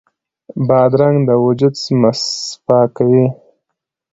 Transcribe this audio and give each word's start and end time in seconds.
بادرنګ 0.67 1.17
د 1.27 1.29
وجود 1.45 1.75
مصفا 2.01 2.79
کوي. 2.95 3.25